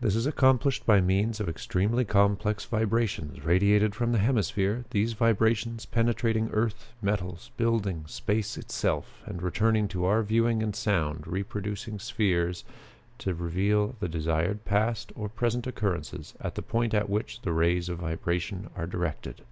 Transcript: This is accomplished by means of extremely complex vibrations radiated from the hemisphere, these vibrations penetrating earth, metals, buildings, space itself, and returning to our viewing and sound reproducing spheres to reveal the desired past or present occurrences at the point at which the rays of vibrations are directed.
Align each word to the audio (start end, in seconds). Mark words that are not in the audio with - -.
This 0.00 0.14
is 0.14 0.24
accomplished 0.24 0.86
by 0.86 1.00
means 1.00 1.40
of 1.40 1.48
extremely 1.48 2.04
complex 2.04 2.64
vibrations 2.64 3.44
radiated 3.44 3.92
from 3.92 4.12
the 4.12 4.20
hemisphere, 4.20 4.84
these 4.90 5.14
vibrations 5.14 5.84
penetrating 5.84 6.48
earth, 6.52 6.92
metals, 7.02 7.50
buildings, 7.56 8.12
space 8.12 8.56
itself, 8.56 9.20
and 9.26 9.42
returning 9.42 9.88
to 9.88 10.04
our 10.04 10.22
viewing 10.22 10.62
and 10.62 10.76
sound 10.76 11.26
reproducing 11.26 11.98
spheres 11.98 12.62
to 13.18 13.34
reveal 13.34 13.96
the 13.98 14.08
desired 14.08 14.64
past 14.64 15.10
or 15.16 15.28
present 15.28 15.66
occurrences 15.66 16.34
at 16.40 16.54
the 16.54 16.62
point 16.62 16.94
at 16.94 17.10
which 17.10 17.42
the 17.42 17.50
rays 17.50 17.88
of 17.88 17.98
vibrations 17.98 18.68
are 18.76 18.86
directed. 18.86 19.42